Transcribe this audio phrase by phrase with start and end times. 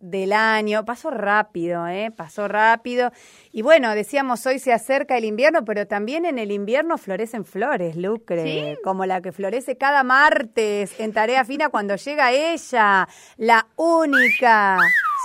[0.00, 2.10] del año, pasó rápido, ¿eh?
[2.10, 3.12] pasó rápido.
[3.52, 7.96] Y bueno, decíamos, hoy se acerca el invierno, pero también en el invierno florecen flores,
[7.96, 14.78] Lucre, como la que florece cada martes en Tarea Fina cuando llega ella, la única,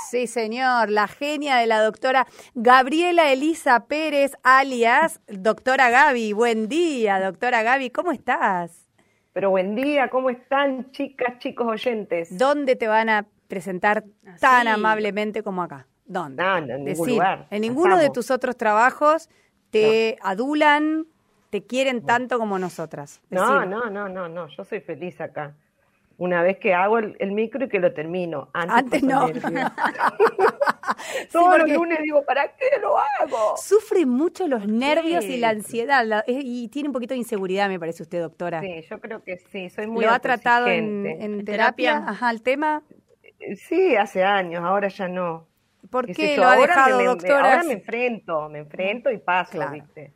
[0.09, 6.33] sí señor, la genia de la doctora Gabriela Elisa Pérez, alias doctora Gaby.
[6.33, 8.89] Buen día, doctora Gaby, ¿cómo estás?
[9.31, 12.37] Pero buen día, ¿cómo están chicas, chicos oyentes?
[12.37, 14.05] ¿Dónde te van a presentar
[14.39, 15.85] tan amablemente como acá.
[16.05, 16.41] ¿Dónde?
[16.41, 17.47] No, en ningún lugar.
[17.49, 19.29] En ninguno de tus otros trabajos
[19.71, 21.05] te adulan,
[21.49, 23.21] te quieren tanto como nosotras.
[23.29, 25.53] No, no, no, no, no, yo soy feliz acá.
[26.17, 28.49] Una vez que hago el, micro y que lo termino.
[28.53, 29.27] Antes, no.
[31.31, 33.57] Todos los lunes digo, ¿para qué lo hago?
[33.57, 38.03] Sufre mucho los nervios y la ansiedad y tiene un poquito de inseguridad, me parece
[38.03, 38.61] usted, doctora.
[38.61, 42.05] Sí, yo creo que sí, soy muy ¿Lo ha tratado en, en terapia?
[42.07, 42.83] Ajá, el tema.
[43.57, 45.47] Sí, hace años, ahora ya no.
[45.89, 47.39] ¿Por qué, lo ha dejado, me, doctora?
[47.39, 50.13] ahora me enfrento, me enfrento y paso, ¿viste?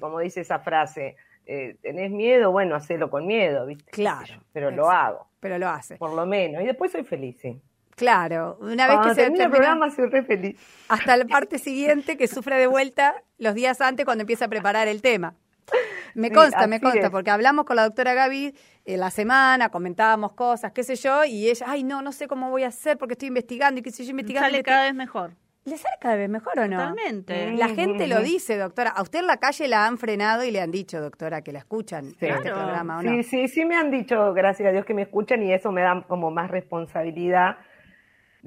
[0.00, 1.16] como dice esa frase,
[1.46, 2.50] eh, ¿tenés miedo?
[2.50, 3.90] Bueno, hacelo con miedo, ¿viste?
[3.90, 4.42] Claro.
[4.52, 5.28] Pero lo hago.
[5.40, 5.96] Pero lo hace.
[5.96, 6.62] Por lo menos.
[6.62, 7.60] Y después soy feliz, sí.
[7.98, 10.56] Claro, una vez que se termina el programa soy re feliz.
[10.88, 14.86] Hasta la parte siguiente que sufre de vuelta los días antes cuando empieza a preparar
[14.86, 15.34] el tema.
[16.18, 20.72] Me consta, me consta, porque hablamos con la doctora Gaby en la semana, comentábamos cosas,
[20.72, 23.28] qué sé yo, y ella, ay, no, no sé cómo voy a hacer porque estoy
[23.28, 24.48] investigando y qué sé yo, investigando.
[24.48, 25.30] Sale cada vez mejor.
[25.64, 26.78] ¿Le sale cada vez mejor o no?
[26.78, 27.52] Totalmente.
[27.52, 28.90] La gente lo dice, doctora.
[28.90, 31.58] A usted en la calle la han frenado y le han dicho, doctora, que la
[31.58, 33.10] escuchan en este programa, ¿o no?
[33.10, 35.82] Sí, sí, sí me han dicho, gracias a Dios que me escuchan y eso me
[35.82, 37.58] da como más responsabilidad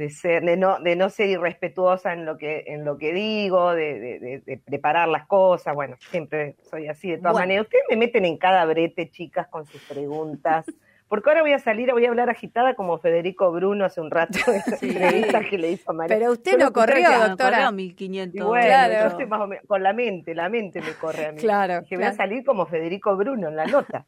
[0.02, 3.72] de ser, de no, de no ser irrespetuosa en lo que, en lo que digo,
[3.76, 7.66] de, de, preparar las cosas, bueno, siempre soy así de todas maneras.
[7.66, 10.66] Ustedes me meten en cada brete, chicas, con sus preguntas.
[11.08, 14.40] Porque ahora voy a salir, voy a hablar agitada como Federico Bruno hace un rato
[14.48, 16.18] en esa entrevista que le hizo a María.
[16.18, 17.58] Pero usted no corrió, doctora.
[17.58, 18.48] Corrió 1500.
[18.48, 19.20] bueno, claro.
[19.20, 21.38] yo más o menos, con la mente, la mente me corre a mí.
[21.38, 21.84] Claro.
[21.88, 24.06] Que voy a salir como Federico Bruno en la nota.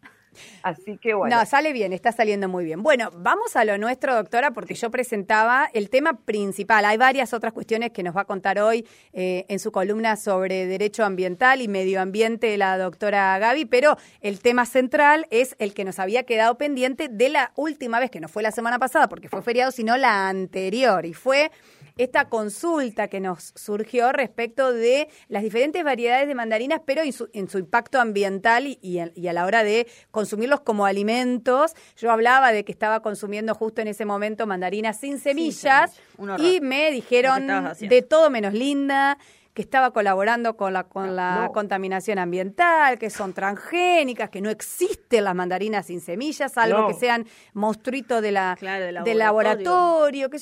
[0.62, 1.36] Así que bueno.
[1.36, 2.84] No, sale bien, está saliendo muy bien.
[2.84, 6.86] Bueno, vamos a lo nuestro, doctora, porque yo presentaba el tema principal.
[6.86, 10.66] Hay varias otras cuestiones que nos va a contar hoy eh, en su columna sobre
[10.66, 15.84] derecho ambiental y medio ambiente la doctora Gaby, pero el tema central es el que
[15.84, 19.30] nos había quedado pendiente de la última vez, que no fue la semana pasada porque
[19.30, 21.52] fue feriado, sino la anterior, y fue
[21.98, 27.58] esta consulta que nos surgió respecto de las diferentes variedades de mandarinas, pero en su,
[27.58, 31.74] impacto ambiental y, a la hora de consumirlos como alimentos.
[31.98, 35.92] Yo hablaba de que estaba consumiendo justo en ese momento mandarinas sin semillas
[36.40, 37.48] y me dijeron
[37.80, 39.18] de todo menos linda
[39.54, 45.24] que estaba colaborando con la, con la contaminación ambiental, que son transgénicas, que no existen
[45.24, 48.58] las mandarinas sin semillas, salvo que sean monstruitos de la,
[49.06, 50.30] del laboratorio.
[50.30, 50.40] que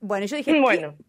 [0.00, 0.62] Bueno, yo dije,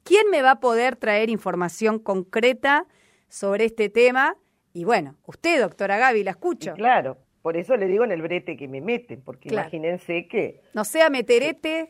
[0.04, 2.86] ¿quién, me va a poder traer información concreta
[3.30, 4.36] sobre este tema?
[4.74, 6.74] Y bueno, usted, doctora Gaby, la escucho.
[6.74, 10.62] claro, por eso le digo en el brete que me meten, porque imagínense que...
[10.74, 11.90] No sea meterete.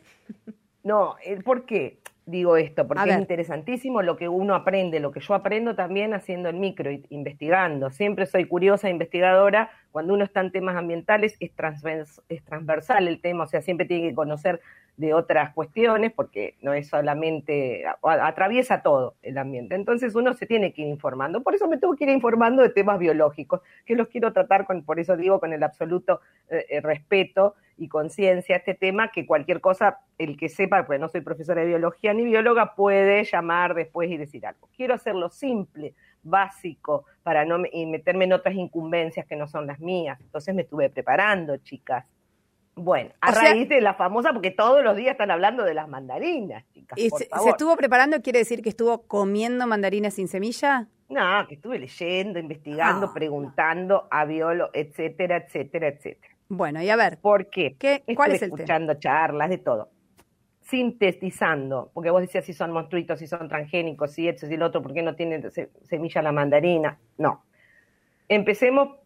[0.84, 1.98] No, ¿por qué?
[2.30, 6.48] Digo esto, porque es interesantísimo lo que uno aprende, lo que yo aprendo también haciendo
[6.48, 7.90] el micro, investigando.
[7.90, 9.70] Siempre soy curiosa, investigadora.
[9.90, 14.14] Cuando uno está en temas ambientales es, transversal el tema, o sea, siempre tiene que
[14.14, 14.60] conocer
[14.96, 19.74] de otras cuestiones porque no es solamente, atraviesa todo el ambiente.
[19.74, 21.42] Entonces uno se tiene que ir informando.
[21.42, 24.84] Por eso me tengo que ir informando de temas biológicos, que los quiero tratar con,
[24.84, 29.62] por eso digo, con el absoluto eh, eh, respeto y conciencia este tema, que cualquier
[29.62, 34.10] cosa, el que sepa, porque no soy profesora de biología ni bióloga, puede llamar después
[34.10, 34.68] y decir algo.
[34.76, 40.18] Quiero hacerlo simple, básico, para no meterme en otras incumbencias que no son las mías.
[40.20, 42.04] Entonces me estuve preparando, chicas.
[42.74, 46.64] Bueno, a raíz de la famosa, porque todos los días están hablando de las mandarinas,
[46.72, 46.98] chicas.
[46.98, 48.22] ¿Y se, estuvo preparando?
[48.22, 50.86] ¿Quiere decir que estuvo comiendo mandarinas sin semilla?
[51.08, 53.12] No, que estuve leyendo, investigando, ah.
[53.12, 56.34] preguntando a biólogos, etcétera, etcétera, etcétera.
[56.48, 57.18] Bueno, y a ver.
[57.18, 57.76] ¿Por qué?
[57.78, 59.90] ¿Qué ¿Cuál es el escuchando charlas, de todo.
[60.70, 64.80] Sintetizando, porque vos decías si son monstruitos, si son transgénicos, si esto, si el otro,
[64.80, 65.50] ¿por qué no tienen
[65.82, 66.96] semilla la mandarina?
[67.18, 67.44] No.
[68.28, 68.96] Empecemos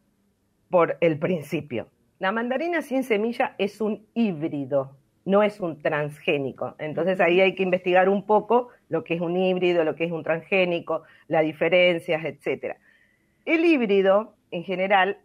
[0.68, 1.88] por el principio.
[2.18, 6.74] La mandarina sin semilla es un híbrido, no es un transgénico.
[6.78, 10.12] Entonces ahí hay que investigar un poco lo que es un híbrido, lo que es
[10.12, 12.76] un transgénico, las diferencias, etc.
[13.46, 15.18] El híbrido, en general,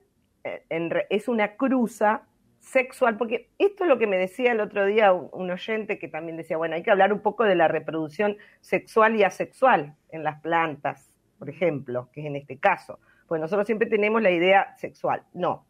[0.46, 0.64] eh,
[1.10, 2.29] es una cruza
[2.60, 6.38] sexual, porque esto es lo que me decía el otro día un, oyente que también
[6.38, 10.42] decía, bueno, hay que hablar un poco de la reproducción sexual y asexual en las
[10.42, 13.00] plantas, por ejemplo, que es en este caso.
[13.28, 15.24] Pues nosotros siempre tenemos la idea sexual.
[15.34, 15.66] No.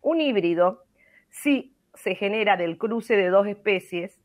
[0.00, 0.84] Un híbrido,
[1.30, 4.20] si se genera del cruce de dos especies,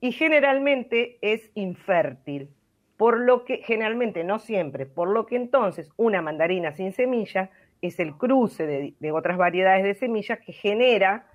[0.00, 2.50] y generalmente es infértil.
[2.96, 7.50] Por lo que, generalmente, no siempre, por lo que entonces una mandarina sin semilla
[7.82, 11.26] es el cruce de, otras variedades de semillas que genera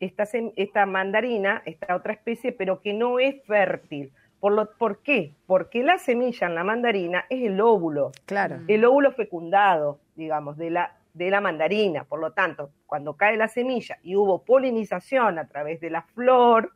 [0.00, 0.24] esta,
[0.56, 4.12] esta, mandarina, esta otra especie, pero que no es fértil.
[4.40, 5.32] Por, lo, ¿Por qué?
[5.46, 8.12] Porque la semilla en la mandarina es el óvulo.
[8.26, 8.60] Claro.
[8.68, 12.04] El óvulo fecundado, digamos, de la, de la mandarina.
[12.04, 16.72] Por lo tanto, cuando cae la semilla y hubo polinización a través de la flor,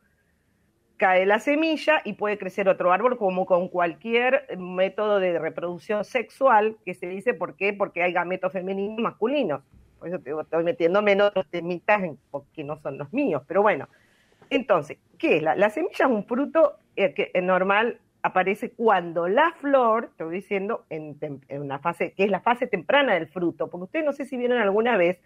[1.01, 6.77] cae la semilla y puede crecer otro árbol como con cualquier método de reproducción sexual
[6.85, 7.73] que se dice, ¿por qué?
[7.73, 9.63] Porque hay gametos femeninos y masculinos.
[9.97, 13.89] Por eso estoy metiéndome en otros temitas porque no son los míos, pero bueno.
[14.51, 15.41] Entonces, ¿qué es?
[15.41, 20.35] La, la semilla es un fruto eh, que es normal aparece cuando la flor, voy
[20.35, 24.13] diciendo, en, en, una fase, que es la fase temprana del fruto, porque ustedes no
[24.13, 25.19] sé si vieron alguna vez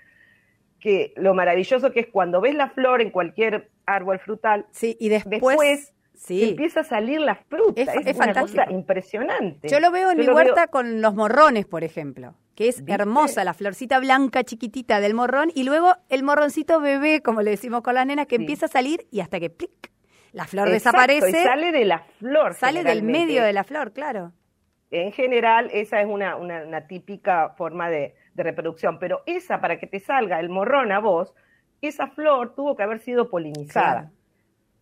[0.79, 5.09] que lo maravilloso que es cuando ves la flor en cualquier árbol frutal, sí, y
[5.09, 5.93] después,
[6.29, 7.81] empieza a salir la fruta.
[7.81, 9.67] Es, una cosa impresionante.
[9.67, 13.53] Yo lo veo en mi huerta con los morrones, por ejemplo, que es hermosa la
[13.53, 18.05] florcita blanca chiquitita del morrón y luego el morroncito bebé, como le decimos con las
[18.05, 19.91] nenas, que empieza a salir y hasta que plic,
[20.31, 21.29] la flor desaparece.
[21.29, 22.53] Y sale de la flor.
[22.55, 24.33] Sale del medio de la flor, claro.
[24.91, 29.87] En general, esa es una, una típica forma de, de reproducción, pero esa, para que
[29.87, 31.33] te salga el morrón a vos,
[31.81, 34.11] esa flor tuvo que haber sido polinizada.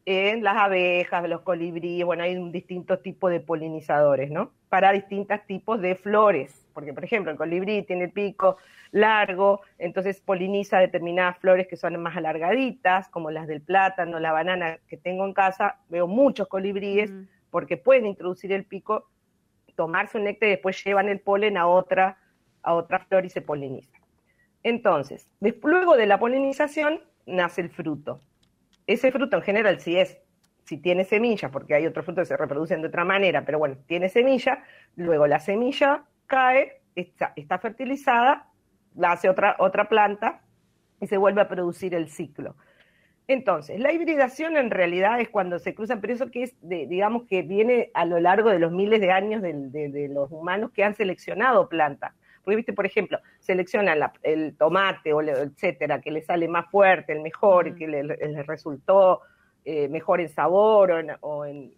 [0.05, 4.51] En las abejas, los colibríes, bueno, hay distintos tipos de polinizadores, ¿no?
[4.67, 8.57] Para distintos tipos de flores, porque por ejemplo el colibrí tiene el pico
[8.91, 14.77] largo, entonces poliniza determinadas flores que son más alargaditas, como las del plátano, la banana
[14.87, 17.13] que tengo en casa, veo muchos colibríes
[17.49, 19.07] porque pueden introducir el pico,
[19.75, 22.17] tomarse un néctar y después llevan el polen a otra
[22.63, 24.02] a otra flor y se poliniza.
[24.63, 25.29] Entonces,
[25.61, 28.21] luego de la polinización nace el fruto.
[28.87, 30.17] Ese fruto en general, si es,
[30.63, 33.77] si tiene semilla, porque hay otros frutos que se reproducen de otra manera, pero bueno,
[33.85, 34.63] tiene semilla,
[34.95, 38.49] luego la semilla cae, está, fertilizada,
[38.95, 40.41] la hace otra, otra planta
[41.01, 42.55] y se vuelve a producir el ciclo.
[43.27, 47.41] Entonces, la hibridación en realidad es cuando se cruzan, pero eso que es, digamos, que
[47.41, 50.93] viene a lo largo de los miles de años de, de los humanos que han
[50.93, 52.13] seleccionado plantas.
[52.43, 57.21] Porque, viste, por ejemplo, seleccionan el tomate o etcétera, que le sale más fuerte, el
[57.21, 59.21] mejor, que le, resultó
[59.63, 60.91] eh, mejor en sabor
[61.21, 61.71] o en,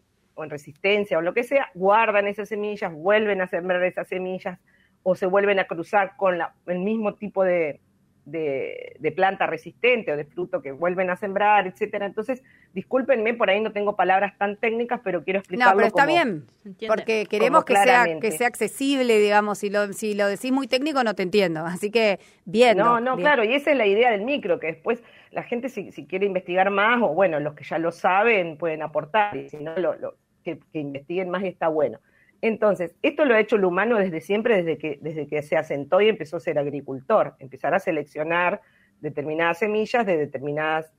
[0.49, 4.59] resistencia o lo que sea, guardan esas semillas, vuelven a sembrar esas semillas
[5.03, 7.79] o se vuelven a cruzar con el mismo tipo de,
[8.25, 12.05] de, planta resistente o de fruto que vuelven a sembrar, etcétera.
[12.05, 12.43] Entonces,
[12.73, 15.73] discúlpenme, por ahí no tengo palabras tan técnicas, pero quiero explicarlo.
[15.73, 16.45] No, pero está bien,
[16.87, 21.03] porque queremos que sea, que sea accesible, digamos, si lo, si lo decís muy técnico
[21.03, 22.77] no te entiendo, así que bien.
[22.77, 25.91] No, no, claro, y esa es la idea del micro, que después la gente si,
[25.91, 29.57] si quiere investigar más, o bueno, los que ya lo saben pueden aportar, y si
[29.57, 31.99] no, lo, que, que investiguen más y está bueno.
[32.47, 35.99] Entonces, esto lo ha hecho el humano desde siempre, desde que, desde que se asentó
[35.99, 38.61] y empezó a ser agricultor, empezar a seleccionar
[39.01, 40.93] determinadas semillas de determinadas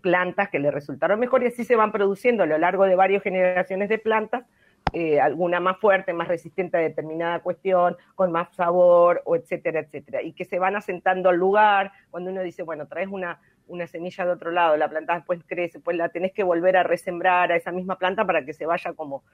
[0.00, 3.22] plantas que le resultaron mejor y así se van produciendo a lo largo de varias
[3.22, 4.46] generaciones de plantas,
[4.94, 10.22] eh, alguna más fuerte, más resistente a determinada cuestión, con más sabor, o etcétera, etcétera,
[10.22, 14.24] y que se van asentando al lugar, cuando uno dice, bueno, traes una, una semilla
[14.24, 17.56] de otro lado, la planta después crece, pues la tenés que volver a resembrar a
[17.56, 19.24] esa misma planta para que se vaya como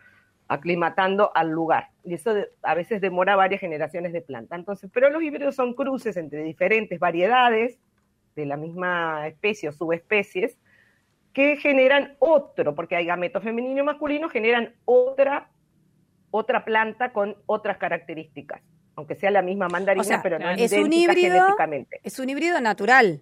[0.48, 1.88] aclimatando al lugar.
[2.04, 4.56] Y eso a veces demora varias generaciones de planta.
[4.56, 7.78] Entonces, pero los híbridos son cruces entre diferentes variedades
[8.37, 10.59] de la misma especie o subespecies
[11.32, 15.50] que generan otro, porque hay gametos femenino y masculino, generan otra,
[16.30, 18.62] otra planta con otras características,
[18.94, 22.00] aunque sea la misma mandarina, pero no es, un híbrido, genéticamente.
[22.02, 23.21] Es un híbrido natural.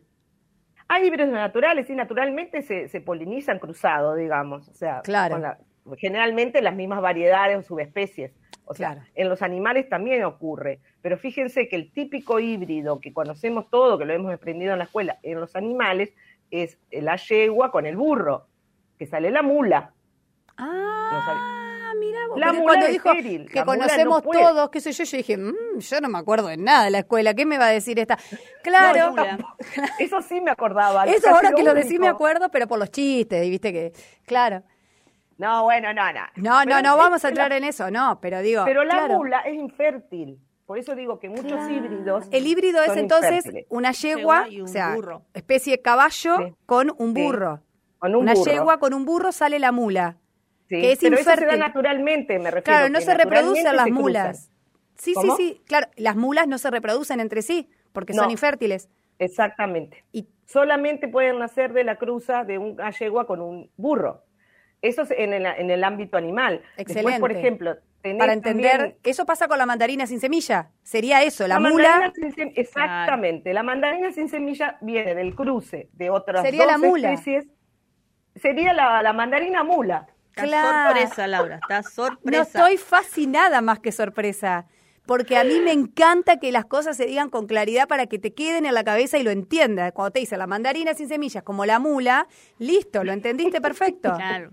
[0.87, 4.68] Hay híbridos naturales y naturalmente se, se polinizan cruzados, digamos.
[4.68, 5.56] O sea, claro
[5.98, 8.32] generalmente las mismas variedades o subespecies.
[8.66, 10.80] O sea, en los animales también ocurre.
[11.02, 14.84] Pero fíjense que el típico híbrido que conocemos todo, que lo hemos aprendido en la
[14.84, 16.14] escuela, en los animales,
[16.50, 18.46] es la yegua con el burro,
[18.98, 19.92] que sale la mula.
[20.56, 25.78] Ah, mira, la mula cuando dijo que conocemos todos, qué sé yo, yo dije, mm,
[25.78, 28.18] yo no me acuerdo de nada de la escuela, ¿qué me va a decir esta?
[28.62, 29.14] Claro.
[29.98, 31.06] eso sí me acordaba.
[31.06, 33.92] Eso ahora que lo decís me acuerdo, pero por los chistes, y viste que,
[34.24, 34.62] claro.
[35.38, 36.20] No, bueno, no, no.
[36.36, 38.64] No, no, no vamos a entrar en eso, no, pero digo.
[38.64, 40.38] Pero la mula es infértil.
[40.66, 42.24] Por eso digo que muchos híbridos.
[42.30, 44.96] El híbrido es entonces una yegua, o sea,
[45.34, 47.60] especie de caballo con un burro.
[47.98, 50.16] Con un una yegua con un burro sale la mula.
[50.68, 51.44] Sí, que es pero infértil.
[51.44, 52.64] eso se da naturalmente, me refiero.
[52.64, 54.50] Claro, no se reproducen las mulas.
[54.96, 55.62] Sí, sí, sí.
[55.66, 58.88] Claro, las mulas no se reproducen entre sí porque son infértiles.
[59.18, 60.04] Exactamente.
[60.12, 64.22] Y solamente pueden nacer de la cruza de una yegua con un burro.
[64.84, 66.62] Eso es en el, en el ámbito animal.
[66.76, 67.20] Excelente.
[67.20, 67.76] por ejemplo,
[68.18, 70.70] para entender, eso pasa con la mandarina sin semilla.
[70.82, 72.12] Sería eso, la, mula.
[72.54, 77.12] exactamente, la mandarina sin semilla viene del cruce de otras sería la mula.
[77.12, 77.46] especies.
[78.36, 80.06] Sería la, mandarina mula.
[80.36, 82.36] Está sorpresa, Laura, está sorpresa.
[82.36, 84.66] No estoy fascinada más que sorpresa
[85.06, 88.34] porque a mí me encanta que las cosas se digan con claridad para que te
[88.34, 89.92] queden en la cabeza y lo entiendas.
[89.92, 92.26] Cuando te dice la mandarina sin semillas, como la mula,
[92.58, 94.14] listo, lo entendiste perfecto.
[94.14, 94.50] Claro.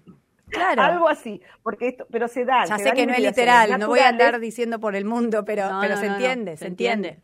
[0.51, 0.81] Claro.
[0.81, 2.65] Algo así, porque esto, pero se da.
[2.65, 5.69] Ya sé que no es literal, no voy a andar diciendo por el mundo, pero,
[5.81, 7.17] pero se entiende, se, entiende.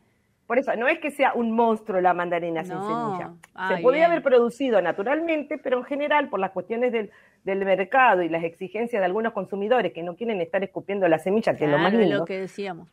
[0.48, 3.34] Por eso, no es que sea un monstruo la mandarina sin semilla.
[3.68, 7.12] se podría haber producido naturalmente, pero en general, por las cuestiones del,
[7.44, 11.56] del, mercado y las exigencias de algunos consumidores que no quieren estar escupiendo la semilla,
[11.56, 12.20] que es lo más lindo.
[12.20, 12.88] lo que decíamos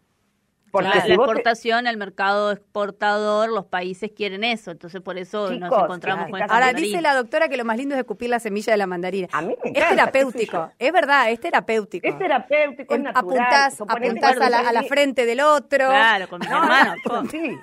[0.83, 6.43] la exportación, el mercado exportador, los países quieren eso, entonces por eso nos encontramos con
[6.43, 9.29] Ahora dice la doctora que lo más lindo es escupir la semilla de la mandarina.
[9.33, 12.07] A mí me es terapéutico, es verdad, es terapéutico.
[12.07, 13.39] Es terapéutico, es natural.
[13.39, 15.89] Apuntás, apuntás a, la, a la frente del otro.
[15.89, 16.95] Claro, con mi hermano.
[17.31, 17.57] sí.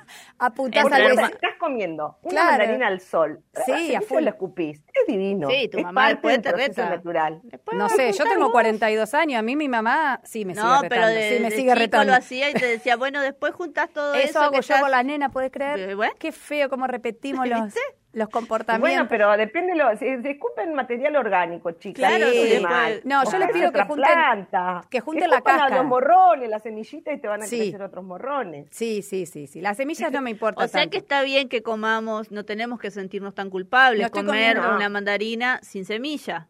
[0.43, 3.43] Apuntás al estás comiendo una mandarina al sol.
[3.63, 4.23] Sí, a full.
[4.23, 4.81] la escupís.
[4.91, 5.47] Es divino.
[5.47, 6.89] Sí, tu mamá después te reta.
[6.89, 7.41] natural.
[7.73, 10.83] no sé, yo tengo 42 años, a mí mi mamá sí me sigue retando.
[10.83, 12.11] No, pero de, sí me sigue retando.
[12.11, 14.29] lo hacía y te decía, bueno, después juntás todo eso.
[14.29, 15.95] Eso hago yo con la nena, ¿puedes creer?
[16.17, 17.71] Qué feo cómo repetimos los,
[18.13, 18.89] los comportamientos.
[18.89, 21.99] Bueno, pero depende, lo, se, se escupen material orgánico, chicas.
[21.99, 22.61] Claro, sí,
[23.05, 24.81] no, yo les pido que junten, planta.
[24.89, 25.77] que junten la cáscara.
[25.77, 28.67] los morrones, las semillitas y te van a crecer otros morrones.
[28.71, 29.61] Sí, sí, sí, sí.
[29.61, 32.91] Las semillas no me importan O sea que está bien que comamos, no tenemos que
[32.91, 36.47] sentirnos tan culpables comer una mandarina sin semilla.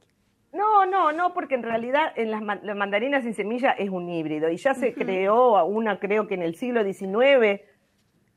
[0.54, 4.58] No, no, no, porque en realidad en las, mandarinas sin semilla es un híbrido y
[4.58, 7.62] ya se creó una, creo que en el siglo XIX,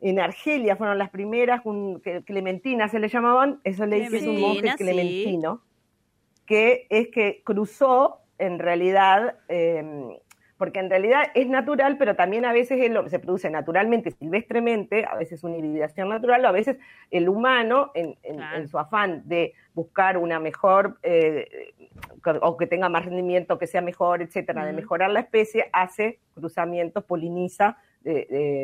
[0.04, 4.74] en Argelia fueron las primeras, un, Clementina se le llamaban, eso le dice un monje
[4.76, 5.62] clementino,
[6.44, 9.82] que es que cruzó en realidad eh,
[10.58, 15.42] porque en realidad es natural, pero también a veces se produce naturalmente, silvestremente, a veces
[15.42, 16.76] una hibridación natural, o a veces
[17.10, 21.72] el humano, en, su afán de buscar una mejor, eh,
[22.42, 27.04] o que tenga más rendimiento, que sea mejor, etcétera, de mejorar la especie, hace cruzamientos,
[27.04, 27.78] poliniza,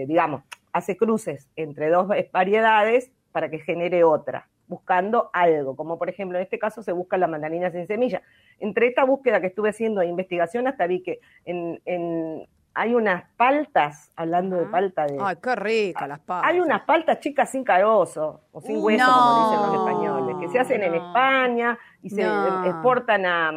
[0.06, 6.38] digamos, hace cruces entre dos variedades para que genere otra buscando algo, como por ejemplo
[6.38, 8.22] en este caso se busca la mandarina sin semilla.
[8.60, 14.12] Entre esta búsqueda que estuve haciendo de investigación hasta vi que en, hay unas paltas,
[14.14, 15.18] hablando de palta de...
[15.20, 16.50] Ay, qué rica las paltas.
[16.50, 20.58] Hay unas paltas chicas sin carozo, o sin hueso, como dicen los españoles, que se
[20.60, 23.48] hacen en España y se exportan a,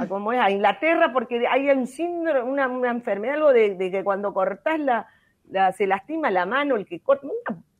[0.00, 4.04] a, como es, a Inglaterra porque hay un síndrome, una, una enfermedad, algo de, que
[4.04, 5.08] cuando cortás la,
[5.50, 7.26] la, se lastima la mano, el que corta,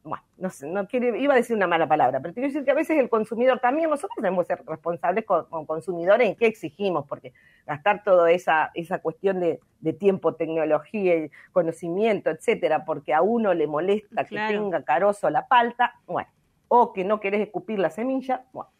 [0.07, 2.71] bueno, no, sé, no quiere, iba a decir una mala palabra, pero quiero decir que
[2.71, 7.33] a veces el consumidor también, nosotros debemos ser responsables como, consumidores en qué exigimos, porque
[7.67, 9.61] gastar toda esa, esa cuestión de,
[9.95, 11.15] tiempo, tecnología,
[11.53, 16.29] conocimiento, etcétera, porque a uno le molesta que tenga carozo la palta, bueno,
[16.69, 18.71] o que no querés escupir la semilla, bueno,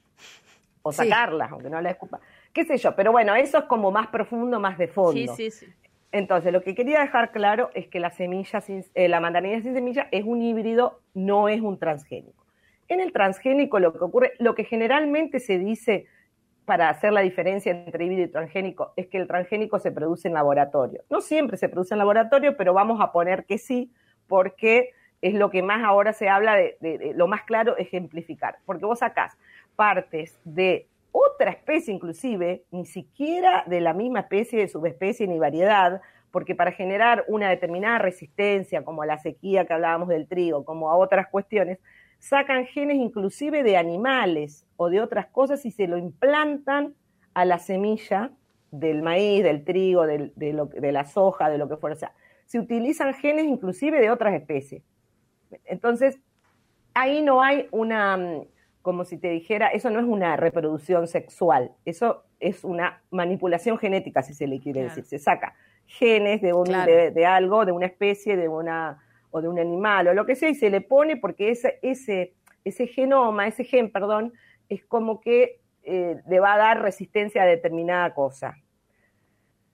[0.83, 2.21] o sacarla, aunque no la escupa,
[2.53, 5.35] qué sé yo, pero bueno, eso es como más profundo, más de fondo.
[5.35, 5.75] Sí, sí, sí.
[6.17, 8.63] Entonces, lo que quería dejar claro es que la semilla
[8.95, 12.47] eh, la mandarina sin semilla es un híbrido, no es un transgénico.
[12.89, 16.07] En el transgénico lo que ocurre, lo que generalmente se dice
[16.65, 20.33] para hacer la diferencia entre híbrido y transgénico es que el transgénico se produce en
[20.33, 21.03] laboratorio.
[21.11, 23.93] No siempre se produce en laboratorio, pero vamos a poner que sí,
[24.27, 28.57] porque es lo que más ahora se habla de, lo más claro ejemplificar.
[28.65, 29.37] Porque vos sacás
[29.77, 36.03] partes de otra especie inclusive, ni siquiera de la misma especie, de subespecie ni variedad,
[36.31, 40.91] porque para generar una determinada resistencia, como a la sequía que hablábamos del trigo, como
[40.91, 41.79] a otras cuestiones,
[42.19, 46.95] sacan genes inclusive de animales o de otras cosas y se lo implantan
[47.33, 48.33] a la semilla
[48.71, 51.97] del maíz, del trigo, de, de la soja, de lo que fuera.
[51.97, 52.13] O sea,
[52.45, 54.83] se utilizan genes inclusive de otras especies.
[55.65, 56.19] Entonces,
[56.93, 58.19] ahí no hay una
[58.87, 64.23] como si te dijera, eso no es una reproducción sexual, eso es una manipulación genética,
[64.23, 65.05] si se le quiere decir.
[65.05, 69.03] Se saca genes de, un, de, algo, de una especie, de una,
[69.33, 72.35] o de un animal, o lo que sea, y se le pone porque ese, ese,
[72.65, 74.33] ese genoma, ese gen, perdón,
[74.69, 78.57] es como que eh, le va a dar resistencia a determinada cosa.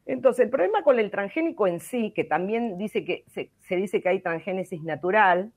[0.06, 4.00] Entonces, el problema con el transgénico en sí, que también dice que se, se dice
[4.00, 5.52] que hay transgénesis natural,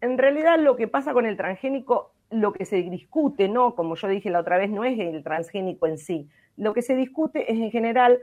[0.00, 3.74] en realidad lo que pasa con el transgénico lo que se discute, ¿no?
[3.74, 6.28] Como yo dije la otra vez, no es el transgénico en sí.
[6.56, 8.20] Lo que se discute es en general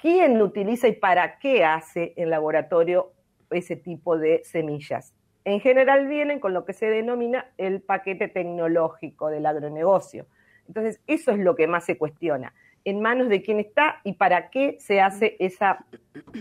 [0.00, 3.12] quién utiliza y para qué hace en laboratorio
[3.50, 5.14] ese tipo de semillas.
[5.44, 10.26] En general vienen con lo que se denomina el paquete tecnológico del agronegocio.
[10.66, 12.54] Entonces, eso es lo que más se cuestiona.
[12.88, 15.84] En manos de quién está y para qué se hace esa,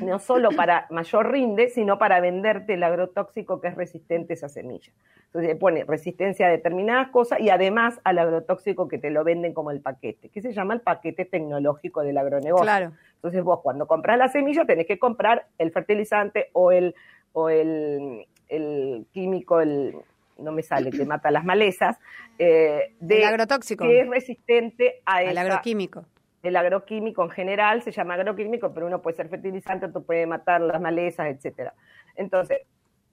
[0.02, 4.48] no solo para mayor rinde, sino para venderte el agrotóxico que es resistente a esa
[4.48, 4.94] semilla.
[5.26, 9.72] Entonces pone resistencia a determinadas cosas y además al agrotóxico que te lo venden como
[9.72, 12.64] el paquete, que se llama el paquete tecnológico del agronegocio.
[12.64, 12.94] Claro.
[13.16, 16.96] Entonces vos cuando compras la semilla tenés que comprar el fertilizante o el,
[17.34, 19.96] o el, el químico, el
[20.38, 21.98] no me sale, que mata las malezas,
[22.40, 23.84] eh, de, el agrotóxico.
[23.84, 26.06] que es resistente a el agroquímico.
[26.44, 30.62] El agroquímico en general se llama agroquímico, pero uno puede ser fertilizante, tú puede matar
[30.62, 31.74] las malezas, etcétera.
[32.16, 32.60] Entonces,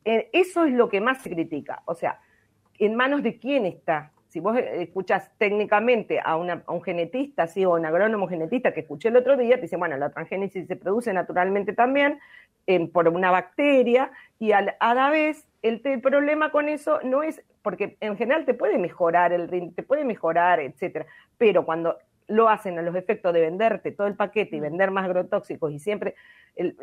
[0.04, 1.82] eh, eso es lo que más se critica.
[1.86, 2.20] O sea,
[2.78, 4.12] ¿en manos de quién está?
[4.28, 9.08] Si vos eh, escuchas técnicamente a, un genetista, sí, o un agrónomo genetista que escuché
[9.08, 12.18] el otro día, te dice, bueno, la transgénesis se produce naturalmente también
[12.94, 18.18] por una bacteria y a la vez el, problema con eso no es, porque en
[18.18, 21.06] general te puede mejorar el ritmo, te puede mejorar, etcétera,
[21.38, 24.62] pero cuando lo hacen a los efectos de venderte todo el paquete y mm.
[24.62, 26.14] vender más agrotóxicos y siempre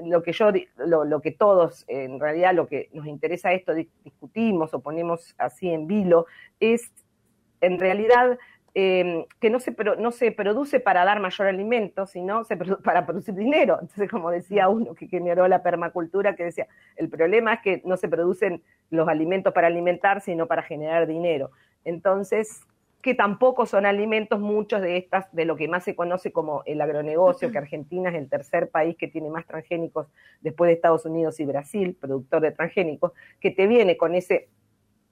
[0.03, 4.81] lo que yo lo, que todos en realidad lo que nos interesa esto discutimos o
[4.81, 6.25] ponemos así en vilo
[6.60, 6.91] es
[7.62, 8.38] en realidad
[8.74, 13.33] Em, que no se, no se produce para dar mayor alimento, sino se para producir
[13.36, 13.77] dinero.
[13.81, 17.98] Entonces, como decía uno que generó la permacultura, que decía, el problema es que no
[17.98, 21.51] se producen los alimentos para alimentar, sino para generar dinero.
[21.83, 22.62] Entonces,
[23.01, 26.81] que tampoco son alimentos muchos de estas, de lo que más se conoce como el
[26.81, 30.08] agronegocio, que Argentina es el tercer país que tiene más transgénicos
[30.41, 34.50] después de Estados Unidos y Brasil, productor de transgénicos, que te viene con ese,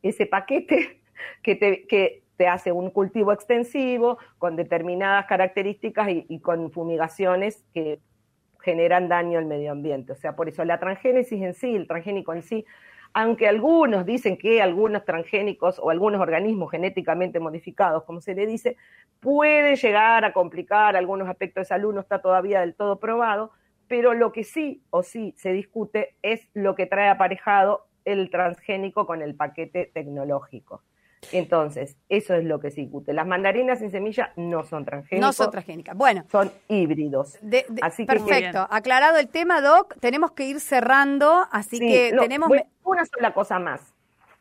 [0.04, 1.02] ese paquete
[1.44, 8.00] que, te, que te hace un cultivo extensivo con determinadas características y, con fumigaciones que
[8.62, 10.14] generan daño al medio ambiente.
[10.14, 12.66] O sea, por eso la transgénesis en sí, el transgénico en sí,
[13.14, 18.78] aunque algunos dicen que algunos transgénicos o algunos organismos genéticamente modificados, como se le dice,
[19.20, 23.52] puede llegar a complicar algunos aspectos de salud, no está todavía del todo probado,
[23.88, 29.06] pero lo que sí o sí se discute es lo que trae aparejado el transgénico
[29.06, 30.84] con el paquete tecnológico.
[31.32, 33.14] Entonces, eso es lo que se discute.
[33.14, 35.28] Las mandarinas sin semilla no son transgénicas.
[35.28, 35.96] No son transgénicas.
[35.96, 36.26] Bueno.
[36.32, 37.38] Son híbridos.
[37.82, 38.68] así perfecto.
[38.70, 42.50] Aclarado el tema, Doc, tenemos que ir cerrando, así que tenemos...
[42.84, 43.94] una sola cosa más.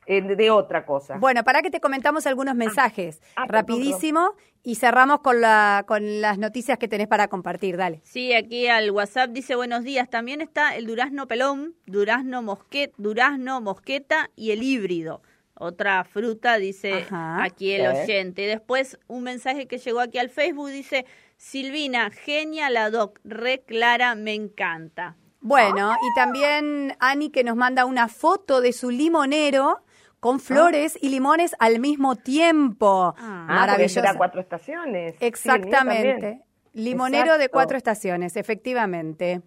[0.07, 1.19] Eh, de, otra cosa.
[1.19, 6.23] Bueno, para que te comentamos algunos ah, mensajes ah, rapidísimo y cerramos con, la, con
[6.23, 7.77] las noticias que tenés para compartir.
[7.77, 8.01] Dale.
[8.05, 10.09] Sí, aquí al WhatsApp dice buenos días.
[10.09, 15.21] También está el durazno pelón, durazno mosquet, durazno mosqueta y el híbrido
[15.59, 18.43] otra fruta, dice aquí el oyente.
[18.43, 24.15] Después un mensaje que llegó aquí al Facebook dice, Silvina, genia la doc, re clara,
[24.15, 25.17] me encanta.
[25.41, 29.85] Bueno, y también Ani que nos manda una foto de su limonero
[30.21, 30.41] con ah.
[30.41, 33.15] flores y limones al mismo tiempo.
[33.17, 34.03] Ah, Maravilloso.
[34.17, 35.15] cuatro estaciones.
[35.21, 36.43] Exactamente.
[36.73, 39.43] limonero de cuatro estaciones, efectivamente.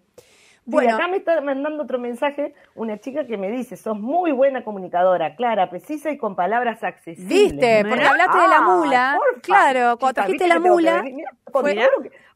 [0.64, 4.62] Bueno, acá me está mandando otro mensaje una chica que me dice, sos muy buena
[4.62, 7.28] comunicadora, clara, precisa y con palabras accesibles.
[7.28, 9.18] Viste, porque hablaste de la mula.
[9.42, 11.04] claro, cuando trajiste la mula.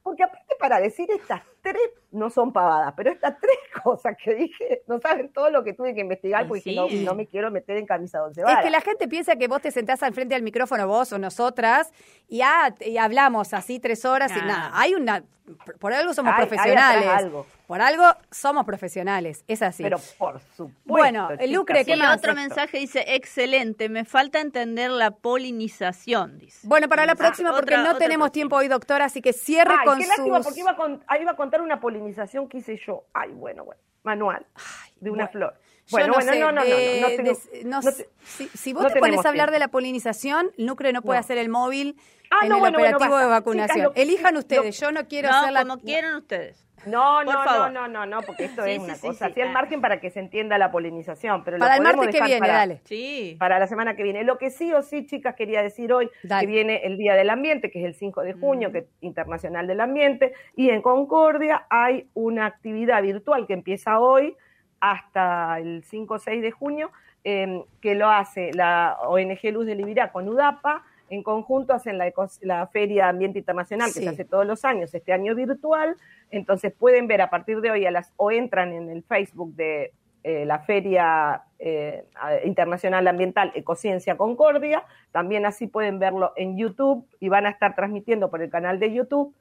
[0.02, 4.82] porque aparte para decir estas tres no son pavadas, pero estas tres cosas que dije,
[4.86, 7.86] no saben todo lo que tuve que investigar porque no, no, me quiero meter en
[7.86, 10.86] camisa donde Es que la gente piensa que vos te sentás al frente del micrófono,
[10.86, 11.92] vos o nosotras,
[12.28, 14.70] y, ah, y hablamos así tres horas y nada.
[14.74, 15.22] Hay una,
[15.78, 17.08] por algo somos profesionales.
[17.08, 17.46] algo.
[17.66, 19.82] Por algo somos profesionales, es así.
[19.82, 20.72] Pero por supuesto.
[20.84, 22.16] Bueno, Lucre, ¿qué más?
[22.16, 26.66] Otro mensaje dice, excelente, me falta entender la polinización, dice.
[26.66, 29.98] Bueno, para la ah, próxima, porque no tenemos tiempo hoy, doctora, así que cierre con
[29.98, 30.76] qué lástima, porque iba
[31.08, 33.04] a, iba a contar una polinización que hice yo.
[33.12, 34.46] Ay, bueno, bueno, manual,
[35.00, 35.54] de una flor.
[35.90, 37.82] Bueno, bueno, no, no, no, no,
[38.24, 41.96] si, vos te pones a hablar de la polinización, Lucre no puede hacer el móvil
[42.30, 43.92] ah, en el operativo de vacunación.
[43.94, 45.62] Elijan ustedes, yo no quiero hacer la...
[45.62, 46.66] como quieran ustedes.
[46.86, 49.26] No, no, no, no, no, no, porque esto es una cosa.
[49.26, 51.44] Así al margen para que se entienda la polinización.
[51.44, 52.80] Pero para el martes que viene, dale.
[52.84, 53.36] Sí.
[53.38, 54.24] Para la semana que viene.
[54.24, 57.70] Lo que sí o sí, chicas, quería decir hoy, que viene el Día del Ambiente,
[57.70, 62.08] que es el 5 de junio, que es Internacional del Ambiente, y en Concordia hay
[62.14, 64.36] una actividad virtual que empieza hoy
[64.80, 66.90] hasta el 5 o 6 de junio,
[67.24, 72.12] em, que lo hace la ONG Luz de Libirá con UDAPA, en conjunto hacen la,
[72.42, 75.96] la Feria Ambiente Internacional, que se hace todos los años, este año virtual,
[76.30, 79.92] entonces pueden ver a partir de hoy a las, o entran en el Facebook de
[80.24, 82.04] eh, la Feria eh,
[82.44, 88.28] Internacional Ambiental Ecociencia Concordia, también así pueden verlo en YouTube y van a estar transmitiendo
[88.28, 89.32] por el canal de YouTube.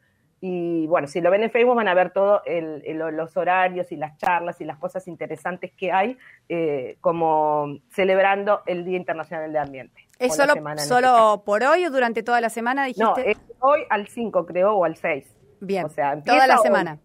[0.48, 4.16] Y bueno, si lo ven en Facebook van a ver todos los horarios y las
[4.20, 10.08] charlas y las cosas interesantes que hay, eh, como celebrando el Día Internacional del Ambiente.
[10.20, 12.86] ¿Es solo, solo por hoy o durante toda la semana?
[12.86, 13.04] Dijiste?
[13.04, 15.26] No, es hoy al 5 creo o al 6.
[15.62, 17.00] Bien, o sea, toda la semana.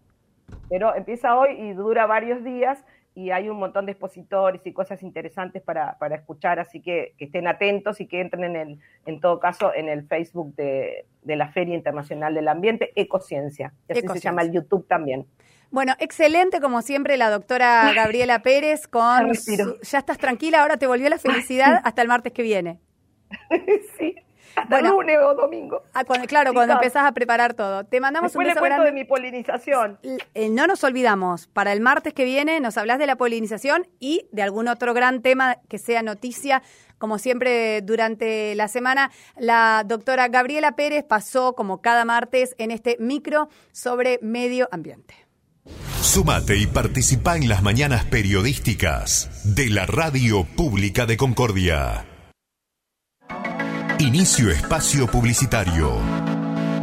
[0.69, 2.77] pero empieza hoy y dura varios días
[3.13, 7.25] y hay un montón de expositores y cosas interesantes para, para escuchar, así que, que,
[7.25, 11.35] estén atentos y que entren en, el, en todo caso en el Facebook de, de
[11.35, 15.27] la Feria Internacional del Ambiente, Ecociencia, que así se llama el YouTube también.
[15.71, 19.31] Bueno, excelente como siempre la doctora Gabriela Pérez con...
[19.33, 22.79] ya estás tranquila, ahora te volvió la felicidad hasta el martes que viene.
[23.97, 24.15] sí.
[24.55, 25.83] Hasta lunes o domingo.
[25.93, 27.83] Ah, claro, cuando empezás a preparar todo.
[27.85, 29.99] Te mandamos un beso de mi polinización.
[30.33, 34.27] Eh, no nos olvidamos, para el martes que viene nos hablas de la polinización y
[34.31, 36.61] de algún otro gran tema que sea noticia.
[36.97, 42.97] Como siempre, durante la semana, la doctora Gabriela Pérez pasó, como cada martes, en este
[42.99, 45.15] micro sobre medio ambiente.
[46.01, 52.10] Sumate y participa en las mañanas periodísticas de la Radio Pública de Concordia.
[54.01, 56.30] Inicio espacio publicitario.